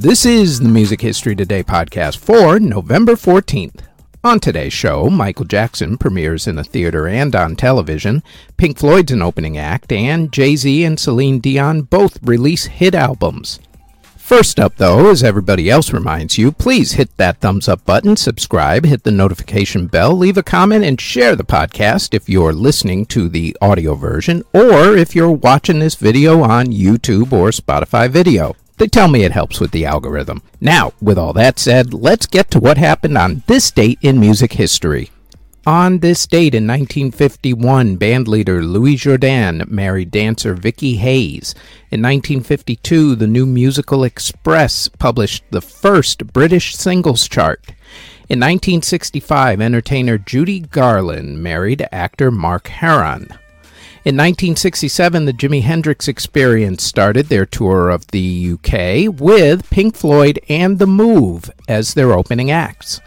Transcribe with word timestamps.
This 0.00 0.24
is 0.24 0.60
the 0.60 0.68
Music 0.68 1.00
History 1.00 1.34
Today 1.34 1.64
podcast 1.64 2.18
for 2.18 2.60
November 2.60 3.14
14th. 3.14 3.80
On 4.22 4.38
today's 4.38 4.72
show, 4.72 5.10
Michael 5.10 5.44
Jackson 5.44 5.98
premieres 5.98 6.46
in 6.46 6.56
a 6.56 6.62
theater 6.62 7.08
and 7.08 7.34
on 7.34 7.56
television, 7.56 8.22
Pink 8.56 8.78
Floyd's 8.78 9.10
an 9.10 9.22
opening 9.22 9.58
act, 9.58 9.90
and 9.90 10.32
Jay 10.32 10.54
Z 10.54 10.84
and 10.84 11.00
Celine 11.00 11.40
Dion 11.40 11.82
both 11.82 12.22
release 12.22 12.66
hit 12.66 12.94
albums. 12.94 13.58
First 14.16 14.60
up, 14.60 14.76
though, 14.76 15.10
as 15.10 15.24
everybody 15.24 15.68
else 15.68 15.92
reminds 15.92 16.38
you, 16.38 16.52
please 16.52 16.92
hit 16.92 17.16
that 17.16 17.40
thumbs 17.40 17.66
up 17.66 17.84
button, 17.84 18.14
subscribe, 18.14 18.84
hit 18.84 19.02
the 19.02 19.10
notification 19.10 19.88
bell, 19.88 20.16
leave 20.16 20.38
a 20.38 20.44
comment, 20.44 20.84
and 20.84 21.00
share 21.00 21.34
the 21.34 21.42
podcast 21.42 22.14
if 22.14 22.28
you're 22.28 22.52
listening 22.52 23.04
to 23.06 23.28
the 23.28 23.56
audio 23.60 23.96
version 23.96 24.44
or 24.54 24.96
if 24.96 25.16
you're 25.16 25.32
watching 25.32 25.80
this 25.80 25.96
video 25.96 26.44
on 26.44 26.66
YouTube 26.66 27.32
or 27.32 27.48
Spotify 27.48 28.08
video. 28.08 28.54
They 28.78 28.86
tell 28.86 29.08
me 29.08 29.24
it 29.24 29.32
helps 29.32 29.58
with 29.58 29.72
the 29.72 29.86
algorithm. 29.86 30.40
Now, 30.60 30.92
with 31.02 31.18
all 31.18 31.32
that 31.32 31.58
said, 31.58 31.92
let's 31.92 32.26
get 32.26 32.50
to 32.52 32.60
what 32.60 32.78
happened 32.78 33.18
on 33.18 33.42
this 33.48 33.70
date 33.72 33.98
in 34.02 34.20
music 34.20 34.52
history. 34.52 35.10
On 35.66 35.98
this 35.98 36.26
date 36.26 36.54
in 36.54 36.66
1951, 36.66 37.98
bandleader 37.98 38.62
Louis 38.62 38.94
Jordan 38.94 39.64
married 39.66 40.12
dancer 40.12 40.54
Vicky 40.54 40.96
Hayes. 40.96 41.54
In 41.90 42.00
1952, 42.00 43.16
the 43.16 43.26
New 43.26 43.44
Musical 43.44 44.04
Express 44.04 44.88
published 44.88 45.42
the 45.50 45.60
first 45.60 46.32
British 46.32 46.76
singles 46.76 47.28
chart. 47.28 47.60
In 48.30 48.38
1965, 48.38 49.60
entertainer 49.60 50.18
Judy 50.18 50.60
Garland 50.60 51.42
married 51.42 51.84
actor 51.90 52.30
Mark 52.30 52.68
Herron. 52.68 53.28
In 54.04 54.14
1967, 54.14 55.24
the 55.24 55.32
Jimi 55.32 55.62
Hendrix 55.62 56.06
Experience 56.06 56.84
started 56.84 57.26
their 57.26 57.44
tour 57.44 57.90
of 57.90 58.06
the 58.06 58.52
UK 58.52 59.12
with 59.20 59.68
Pink 59.70 59.96
Floyd 59.96 60.38
and 60.48 60.78
The 60.78 60.86
Move 60.86 61.50
as 61.66 61.94
their 61.94 62.12
opening 62.12 62.48
acts. 62.48 63.00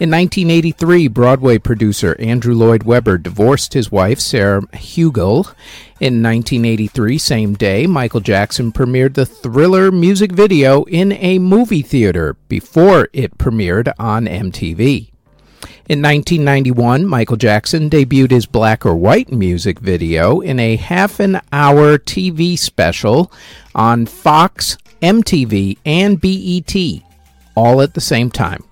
In 0.00 0.10
1983, 0.10 1.08
Broadway 1.08 1.58
producer 1.58 2.16
Andrew 2.18 2.54
Lloyd 2.54 2.84
Webber 2.84 3.18
divorced 3.18 3.74
his 3.74 3.92
wife, 3.92 4.18
Sarah 4.18 4.62
Hugill. 4.72 5.54
In 6.00 6.22
1983, 6.22 7.18
same 7.18 7.52
day, 7.52 7.86
Michael 7.86 8.20
Jackson 8.20 8.72
premiered 8.72 9.12
the 9.12 9.26
Thriller 9.26 9.92
music 9.92 10.32
video 10.32 10.84
in 10.84 11.12
a 11.12 11.38
movie 11.38 11.82
theater 11.82 12.38
before 12.48 13.08
it 13.12 13.36
premiered 13.36 13.92
on 13.98 14.24
MTV. 14.24 15.09
In 15.88 16.00
1991, 16.02 17.04
Michael 17.06 17.36
Jackson 17.36 17.90
debuted 17.90 18.30
his 18.30 18.46
Black 18.46 18.86
or 18.86 18.94
White 18.94 19.32
music 19.32 19.80
video 19.80 20.40
in 20.40 20.60
a 20.60 20.76
half 20.76 21.18
an 21.20 21.40
hour 21.52 21.98
TV 21.98 22.58
special 22.58 23.32
on 23.74 24.06
Fox, 24.06 24.78
MTV, 25.02 25.78
and 25.84 26.20
BET, 26.20 27.02
all 27.56 27.82
at 27.82 27.94
the 27.94 28.00
same 28.00 28.30
time. 28.30 28.62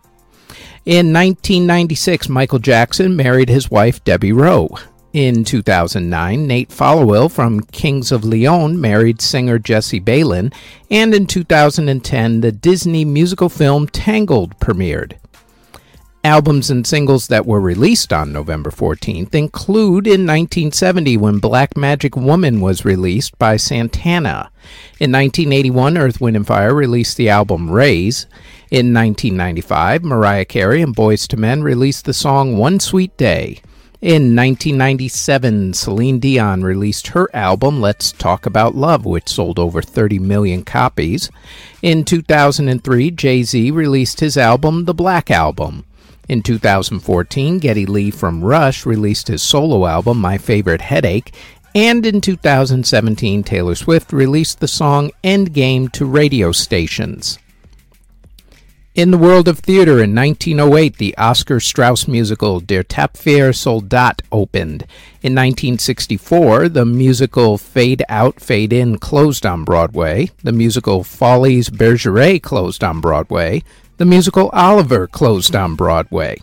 In 0.87 1.13
1996, 1.13 2.29
Michael 2.29 2.61
Jackson 2.61 3.17
married 3.17 3.49
his 3.49 3.71
wife 3.71 4.03
Debbie 4.05 4.33
Rowe. 4.33 4.79
In 5.13 5.43
2009, 5.43 6.47
Nate 6.47 6.69
Followill 6.69 7.31
from 7.31 7.61
Kings 7.61 8.13
of 8.13 8.25
Leon 8.25 8.81
married 8.81 9.21
singer 9.21 9.59
Jessie 9.59 10.01
Baylin, 10.01 10.55
and 10.91 11.15
in 11.15 11.27
2010, 11.27 12.41
the 12.43 12.53
Disney 12.53 13.05
musical 13.05 13.49
film 13.49 13.89
Tangled 13.89 14.59
premiered. 14.61 15.15
Albums 16.25 16.69
and 16.69 16.85
singles 16.85 17.29
that 17.29 17.47
were 17.47 17.61
released 17.61 18.13
on 18.13 18.33
November 18.33 18.71
14th 18.71 19.37
include 19.37 20.05
in 20.05 20.27
1970 20.27 21.17
when 21.17 21.39
Black 21.39 21.77
Magic 21.77 22.17
Woman 22.17 22.61
was 22.61 22.85
released 22.85 23.39
by 23.39 23.57
Santana. 23.57 24.51
In 24.99 25.13
1981, 25.13 25.97
Earth, 25.97 26.21
Wind, 26.21 26.37
and 26.37 26.47
Fire 26.47 26.75
released 26.75 27.17
the 27.17 27.29
album 27.29 27.71
Raise. 27.71 28.27
In 28.71 28.93
1995, 28.93 30.03
Mariah 30.03 30.45
Carey 30.45 30.83
and 30.83 30.95
Boyz 30.95 31.33
II 31.33 31.39
Men 31.39 31.63
released 31.63 32.05
the 32.05 32.13
song 32.13 32.59
One 32.59 32.81
Sweet 32.81 33.17
Day. 33.17 33.63
In 34.03 34.35
1997, 34.35 35.73
Celine 35.75 36.19
Dion 36.19 36.63
released 36.63 37.09
her 37.09 37.29
album 37.35 37.81
Let's 37.81 38.11
Talk 38.11 38.45
About 38.45 38.75
Love, 38.75 39.05
which 39.05 39.29
sold 39.29 39.59
over 39.61 39.83
30 39.83 40.19
million 40.19 40.65
copies. 40.65 41.31
In 41.81 42.05
2003, 42.05 43.13
Jay 43.13 43.45
Z 43.45 43.71
released 43.71 44.19
his 44.19 44.37
album 44.37 44.85
The 44.85 44.95
Black 44.95 45.31
Album. 45.31 45.85
In 46.29 46.43
2014, 46.43 47.59
Geddy 47.59 47.87
Lee 47.87 48.11
from 48.11 48.45
Rush 48.45 48.85
released 48.85 49.29
his 49.29 49.43
solo 49.43 49.87
album 49.87 50.21
My 50.21 50.37
Favorite 50.37 50.83
Headache. 50.83 51.35
And 51.75 52.05
in 52.05 52.21
2017, 52.21 53.43
Taylor 53.43 53.75
Swift 53.75 54.13
released 54.13 54.61
the 54.61 54.69
song 54.69 55.11
Endgame 55.25 55.91
to 55.93 56.05
radio 56.05 56.53
stations. 56.53 57.39
In 58.95 59.13
the 59.13 59.19
world 59.19 59.47
of 59.47 59.61
theater 59.61 60.03
in 60.03 60.13
1908, 60.13 60.97
the 60.97 61.17
Oscar 61.17 61.61
Straus 61.61 62.09
musical 62.09 62.59
Der 62.59 62.83
Tapfere 62.83 63.55
Soldat 63.55 64.23
opened. 64.33 64.83
In 65.23 65.35
1964, 65.35 66.69
the 66.69 66.85
musical 66.85 67.59
Fade 67.59 68.03
Out, 68.09 68.41
Fade 68.41 68.73
In 68.73 68.99
closed 68.99 69.47
on 69.47 69.65
Broadway. 69.65 70.31
The 70.43 70.53
musical 70.53 71.05
Follies 71.05 71.71
Bergeret 71.71 72.43
closed 72.43 72.83
on 72.83 73.01
Broadway. 73.01 73.63
The 73.99 74.05
musical 74.05 74.49
Oliver 74.51 75.09
closed 75.09 75.57
on 75.57 75.75
Broadway. 75.75 76.37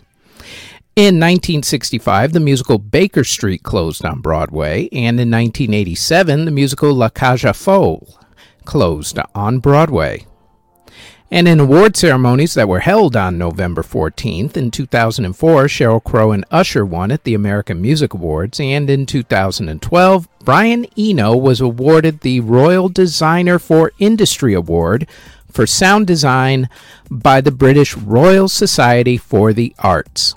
In 0.94 1.16
1965, 1.16 2.34
the 2.34 2.40
musical 2.40 2.78
Baker 2.78 3.24
Street 3.24 3.62
closed 3.62 4.04
on 4.04 4.20
Broadway, 4.20 4.90
and 4.92 5.18
in 5.18 5.30
1987, 5.30 6.44
the 6.44 6.50
musical 6.50 6.92
La 6.92 7.08
Cage 7.08 7.46
aux 7.46 7.54
Folles 7.54 8.18
closed 8.66 9.18
on 9.34 9.60
Broadway. 9.60 10.26
And 11.30 11.48
in 11.48 11.58
award 11.58 11.96
ceremonies 11.96 12.52
that 12.54 12.68
were 12.68 12.80
held 12.80 13.16
on 13.16 13.38
November 13.38 13.82
14th, 13.82 14.54
in 14.54 14.70
2004, 14.70 15.64
Sheryl 15.64 16.04
Crow 16.04 16.32
and 16.32 16.44
Usher 16.50 16.84
won 16.84 17.10
at 17.10 17.24
the 17.24 17.32
American 17.32 17.80
Music 17.80 18.12
Awards, 18.12 18.60
and 18.60 18.90
in 18.90 19.06
2012, 19.06 20.28
Brian 20.44 20.86
Eno 20.96 21.34
was 21.34 21.62
awarded 21.62 22.20
the 22.20 22.40
Royal 22.40 22.90
Designer 22.90 23.58
for 23.58 23.92
Industry 23.98 24.52
Award 24.52 25.08
for 25.56 25.66
sound 25.66 26.06
design 26.06 26.68
by 27.10 27.40
the 27.40 27.50
British 27.50 27.96
Royal 27.96 28.46
Society 28.46 29.16
for 29.16 29.54
the 29.54 29.74
Arts. 29.78 30.34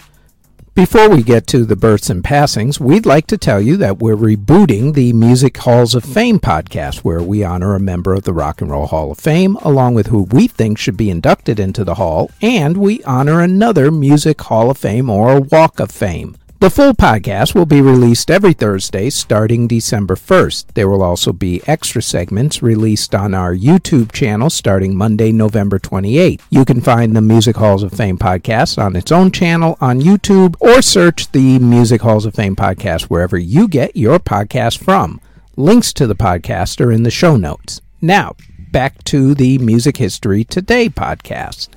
Before 0.74 1.10
we 1.10 1.24
get 1.24 1.46
to 1.48 1.66
the 1.66 1.76
births 1.76 2.10
and 2.10 2.24
passings, 2.24 2.80
we'd 2.80 3.06
like 3.06 3.28
to 3.28 3.38
tell 3.38 3.60
you 3.60 3.76
that 3.76 4.00
we're 4.00 4.16
rebooting 4.16 4.94
the 4.94 5.12
Music 5.12 5.58
Halls 5.58 5.94
of 5.94 6.06
Fame 6.06 6.40
podcast, 6.40 7.00
where 7.00 7.22
we 7.22 7.44
honor 7.44 7.76
a 7.76 7.82
member 7.82 8.14
of 8.14 8.24
the 8.24 8.32
Rock 8.32 8.62
and 8.62 8.72
Roll 8.72 8.88
Hall 8.88 9.12
of 9.12 9.20
Fame, 9.20 9.58
along 9.58 9.94
with 9.94 10.08
who 10.08 10.24
we 10.24 10.48
think 10.48 10.78
should 10.78 10.96
be 10.96 11.10
inducted 11.10 11.60
into 11.60 11.84
the 11.84 11.96
Hall, 11.96 12.32
and 12.42 12.78
we 12.78 13.04
honor 13.04 13.42
another 13.42 13.92
Music 13.92 14.40
Hall 14.44 14.72
of 14.72 14.78
Fame 14.78 15.10
or 15.10 15.42
Walk 15.42 15.82
of 15.82 15.92
Fame. 15.92 16.38
The 16.62 16.70
full 16.70 16.92
podcast 16.92 17.56
will 17.56 17.66
be 17.66 17.80
released 17.80 18.30
every 18.30 18.52
Thursday 18.52 19.10
starting 19.12 19.66
December 19.66 20.16
1st. 20.16 20.74
There 20.74 20.90
will 20.90 21.02
also 21.02 21.32
be 21.32 21.62
extra 21.68 22.02
segments 22.02 22.62
released 22.62 23.16
on 23.16 23.34
our 23.34 23.56
YouTube 23.56 24.12
channel 24.12 24.50
starting 24.50 24.94
Monday, 24.94 25.32
November 25.32 25.80
28th. 25.80 26.42
You 26.50 26.66
can 26.66 26.82
find 26.82 27.16
the 27.16 27.22
Music 27.22 27.56
Halls 27.56 27.82
of 27.82 27.94
Fame 27.94 28.18
podcast 28.18 28.78
on 28.78 28.98
its 28.98 29.10
own 29.10 29.32
channel 29.32 29.78
on 29.80 30.02
YouTube 30.02 30.58
or 30.60 30.82
search 30.82 31.32
the 31.32 31.60
Music 31.60 32.02
Halls 32.02 32.26
of 32.26 32.36
Fame 32.36 32.58
podcast 32.58 33.04
wherever 33.04 33.38
you 33.38 33.70
get 33.70 33.96
your 33.96 34.20
podcast 34.20 34.80
from. 34.80 35.22
Links 35.56 35.94
to 35.94 36.08
the 36.08 36.14
podcast 36.14 36.86
are 36.86 36.92
in 36.92 37.04
the 37.04 37.10
show 37.10 37.38
notes. 37.38 37.80
Now, 38.02 38.36
back 38.70 39.02
to 39.06 39.34
the 39.34 39.60
Music 39.60 39.96
History 39.96 40.44
Today 40.44 40.90
podcast. 40.90 41.70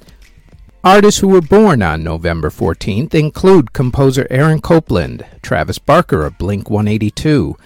Artists 0.84 1.20
who 1.20 1.28
were 1.28 1.40
born 1.40 1.80
on 1.80 2.02
November 2.02 2.50
14th 2.50 3.14
include 3.14 3.72
composer 3.72 4.26
Aaron 4.30 4.60
Copland, 4.60 5.24
Travis 5.40 5.78
Barker 5.78 6.26
of 6.26 6.38
Blink 6.38 6.68
182, 6.68 7.56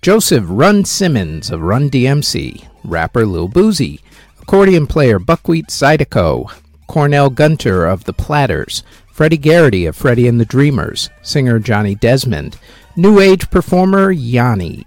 Joseph 0.00 0.44
Run 0.46 0.86
Simmons 0.86 1.50
of 1.50 1.60
Run 1.60 1.90
DMC, 1.90 2.66
rapper 2.82 3.26
Lil 3.26 3.50
Boosie, 3.50 4.00
accordion 4.40 4.86
player 4.86 5.18
Buckwheat 5.18 5.66
Zydeco, 5.66 6.50
Cornell 6.86 7.28
Gunter 7.28 7.84
of 7.84 8.04
The 8.04 8.14
Platters, 8.14 8.82
Freddie 9.12 9.36
Garrity 9.36 9.84
of 9.84 9.94
Freddie 9.94 10.26
and 10.26 10.40
the 10.40 10.46
Dreamers, 10.46 11.10
singer 11.20 11.58
Johnny 11.58 11.94
Desmond, 11.94 12.56
New 12.96 13.20
Age 13.20 13.50
performer 13.50 14.10
Yanni, 14.10 14.86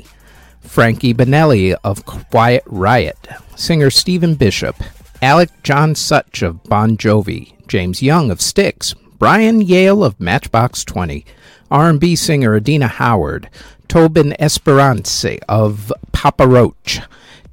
Frankie 0.59 1.13
Banali 1.13 1.75
of 1.83 2.03
Quiet 2.07 2.63
Riot, 2.65 3.27
singer 3.55 3.91
Stephen 3.91 4.33
Bishop, 4.33 4.75
Alec 5.25 5.49
John 5.63 5.95
Such 5.95 6.43
of 6.43 6.61
Bon 6.65 6.95
Jovi, 6.97 7.53
James 7.67 8.03
Young 8.03 8.29
of 8.29 8.39
Styx, 8.39 8.93
Brian 9.17 9.59
Yale 9.59 10.03
of 10.03 10.19
Matchbox 10.19 10.83
20, 10.83 11.25
R&B 11.71 12.15
singer 12.15 12.55
Adina 12.55 12.85
Howard, 12.85 13.49
Tobin 13.87 14.35
Esperance 14.39 15.25
of 15.49 15.91
Papa 16.11 16.45
Roach, 16.47 17.01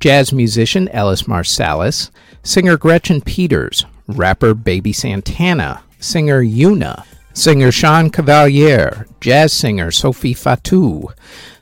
jazz 0.00 0.34
musician 0.34 0.86
Ellis 0.90 1.22
Marsalis, 1.22 2.10
singer 2.42 2.76
Gretchen 2.76 3.22
Peters, 3.22 3.86
rapper 4.06 4.52
Baby 4.52 4.92
Santana, 4.92 5.82
singer 5.98 6.42
Yuna, 6.42 7.06
singer 7.32 7.72
Sean 7.72 8.10
Cavalier, 8.10 9.06
jazz 9.18 9.50
singer 9.50 9.90
Sophie 9.90 10.34
Fatou, 10.34 11.10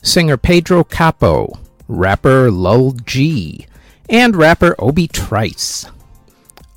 singer 0.03 0.37
Pedro 0.37 0.83
Capo, 0.83 1.57
rapper 1.87 2.51
Lul 2.51 2.95
G, 3.05 3.65
and 4.09 4.35
rapper 4.35 4.75
Obi 4.81 5.07
Trice. 5.07 5.87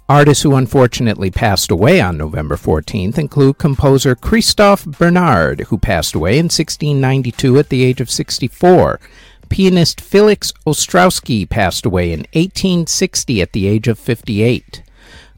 Artists 0.09 0.43
who 0.43 0.55
unfortunately 0.55 1.31
passed 1.31 1.71
away 1.71 2.01
on 2.01 2.17
November 2.17 2.57
14th 2.57 3.17
include 3.17 3.57
composer 3.57 4.15
Christoph 4.15 4.85
Bernhard, 4.85 5.61
who 5.69 5.77
passed 5.77 6.13
away 6.13 6.33
in 6.33 6.45
1692 6.45 7.57
at 7.57 7.69
the 7.69 7.85
age 7.85 8.01
of 8.01 8.11
64. 8.11 8.99
Pianist 9.47 10.01
Felix 10.01 10.51
Ostrowski 10.67 11.49
passed 11.49 11.85
away 11.85 12.11
in 12.11 12.21
1860 12.33 13.41
at 13.41 13.53
the 13.53 13.65
age 13.65 13.87
of 13.87 13.97
58. 13.97 14.83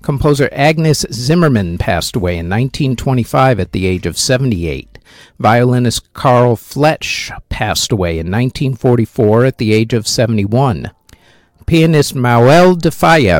Composer 0.01 0.49
Agnes 0.51 1.05
Zimmermann 1.11 1.77
passed 1.77 2.15
away 2.15 2.33
in 2.33 2.49
1925 2.49 3.59
at 3.59 3.71
the 3.71 3.85
age 3.85 4.07
of 4.07 4.17
78. 4.17 4.97
Violinist 5.37 6.11
Carl 6.13 6.55
Flesch 6.55 7.31
passed 7.49 7.91
away 7.91 8.13
in 8.13 8.31
1944 8.31 9.45
at 9.45 9.57
the 9.59 9.73
age 9.73 9.93
of 9.93 10.07
71. 10.07 10.89
Pianist 11.65 12.13
Manuel 12.13 12.75
de 12.75 12.91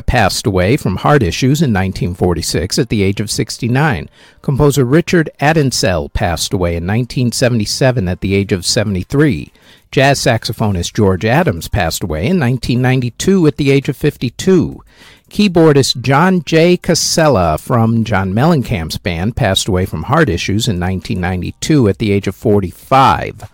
passed 0.02 0.48
away 0.48 0.78
from 0.78 0.96
heart 0.96 1.22
issues 1.22 1.62
in 1.62 1.72
1946 1.72 2.80
at 2.80 2.90
the 2.90 3.04
age 3.04 3.20
of 3.20 3.30
69. 3.30 4.10
Composer 4.42 4.84
Richard 4.84 5.30
Addinsell 5.40 6.12
passed 6.12 6.52
away 6.52 6.72
in 6.72 6.88
1977 6.88 8.08
at 8.08 8.22
the 8.22 8.34
age 8.34 8.52
of 8.52 8.66
73. 8.66 9.52
Jazz 9.92 10.20
saxophonist 10.20 10.96
George 10.96 11.24
Adams 11.24 11.68
passed 11.68 12.04
away 12.04 12.22
in 12.22 12.40
1992 12.40 13.46
at 13.46 13.58
the 13.58 13.70
age 13.70 13.90
of 13.90 13.96
52. 13.96 14.84
Keyboardist 15.30 16.02
John 16.02 16.44
J. 16.44 16.78
Cascella 16.78 17.60
from 17.60 18.04
John 18.04 18.34
Mellencamp's 18.34 18.98
band 18.98 19.36
passed 19.36 19.68
away 19.68 19.86
from 19.86 20.04
heart 20.04 20.30
issues 20.30 20.68
in 20.68 20.80
1992 20.80 21.90
at 21.90 22.00
the 22.00 22.12
age 22.12 22.26
of 22.26 22.36
45. 22.36 23.52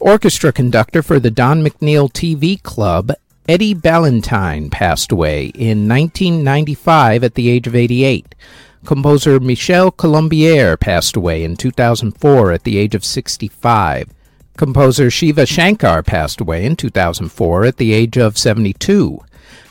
Orchestra 0.00 0.50
conductor 0.50 1.02
for 1.02 1.20
the 1.20 1.30
Don 1.30 1.62
McNeill 1.62 2.10
TV 2.10 2.62
Club 2.62 3.12
Eddie 3.48 3.72
Ballantine 3.72 4.68
passed 4.68 5.10
away 5.10 5.46
in 5.46 5.88
1995 5.88 7.24
at 7.24 7.34
the 7.34 7.48
age 7.48 7.66
of 7.66 7.74
88. 7.74 8.34
Composer 8.84 9.40
Michel 9.40 9.90
Colombier 9.90 10.76
passed 10.76 11.16
away 11.16 11.42
in 11.42 11.56
2004 11.56 12.52
at 12.52 12.64
the 12.64 12.76
age 12.76 12.94
of 12.94 13.06
65. 13.06 14.10
Composer 14.58 15.10
Shiva 15.10 15.46
Shankar 15.46 16.02
passed 16.02 16.42
away 16.42 16.66
in 16.66 16.76
2004 16.76 17.64
at 17.64 17.78
the 17.78 17.94
age 17.94 18.18
of 18.18 18.36
72. 18.36 19.18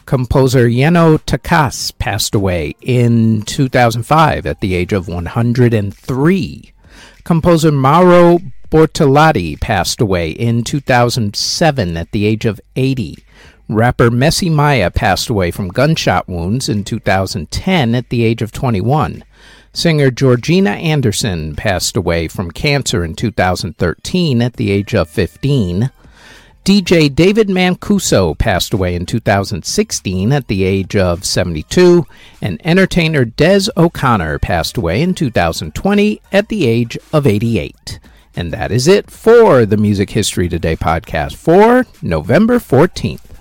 Composer 0.07 0.67
Jenő 0.67 1.19
Takács 1.19 1.95
passed 1.99 2.33
away 2.33 2.73
in 2.81 3.43
2005 3.43 4.47
at 4.47 4.59
the 4.59 4.73
age 4.73 4.91
of 4.91 5.07
103. 5.07 6.73
Composer 7.23 7.71
Mauro 7.71 8.39
Bortolotti 8.71 9.61
passed 9.61 10.01
away 10.01 10.31
in 10.31 10.63
2007 10.63 11.95
at 11.95 12.11
the 12.11 12.25
age 12.25 12.45
of 12.45 12.59
80. 12.75 13.23
Rapper 13.69 14.09
Messy 14.09 14.49
Mya 14.49 14.89
passed 14.91 15.27
away 15.27 15.51
from 15.51 15.67
gunshot 15.67 16.29
wounds 16.29 16.69
in 16.69 16.85
2010 16.85 17.95
at 17.95 18.09
the 18.09 18.23
age 18.23 18.41
of 18.41 18.53
21. 18.53 19.25
Singer 19.73 20.09
Georgina 20.09 20.69
Anderson 20.69 21.53
passed 21.53 21.97
away 21.97 22.29
from 22.29 22.49
cancer 22.49 23.03
in 23.03 23.13
2013 23.13 24.41
at 24.41 24.53
the 24.53 24.71
age 24.71 24.95
of 24.95 25.09
15. 25.09 25.91
DJ 26.63 27.13
David 27.13 27.49
Mancuso 27.49 28.37
passed 28.37 28.73
away 28.73 28.95
in 28.95 29.05
2016 29.05 30.31
at 30.31 30.47
the 30.47 30.63
age 30.63 30.95
of 30.95 31.25
72, 31.25 32.05
and 32.41 32.61
entertainer 32.65 33.25
Des 33.25 33.69
O'Connor 33.75 34.39
passed 34.39 34.77
away 34.77 35.01
in 35.01 35.13
2020 35.13 36.21
at 36.31 36.47
the 36.47 36.65
age 36.65 36.97
of 37.11 37.27
88. 37.27 37.99
And 38.33 38.53
that 38.53 38.71
is 38.71 38.87
it 38.87 39.11
for 39.11 39.65
the 39.65 39.77
Music 39.77 40.11
History 40.11 40.47
Today 40.47 40.77
podcast 40.77 41.35
for 41.35 41.85
November 42.01 42.59
14th. 42.59 43.36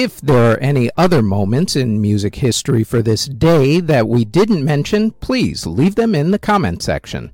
If 0.00 0.20
there 0.20 0.52
are 0.52 0.58
any 0.58 0.90
other 0.96 1.22
moments 1.22 1.74
in 1.74 2.00
music 2.00 2.36
history 2.36 2.84
for 2.84 3.02
this 3.02 3.26
day 3.26 3.80
that 3.80 4.06
we 4.06 4.24
didn't 4.24 4.64
mention, 4.64 5.10
please 5.10 5.66
leave 5.66 5.96
them 5.96 6.14
in 6.14 6.30
the 6.30 6.38
comment 6.38 6.84
section. 6.84 7.32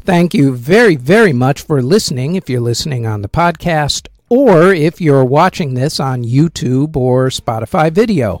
Thank 0.00 0.32
you 0.32 0.54
very, 0.54 0.94
very 0.94 1.32
much 1.32 1.62
for 1.62 1.82
listening 1.82 2.36
if 2.36 2.48
you're 2.48 2.60
listening 2.60 3.06
on 3.08 3.22
the 3.22 3.28
podcast 3.28 4.06
or 4.28 4.72
if 4.72 5.00
you're 5.00 5.24
watching 5.24 5.74
this 5.74 5.98
on 5.98 6.22
YouTube 6.22 6.94
or 6.94 7.26
Spotify 7.26 7.90
video. 7.90 8.40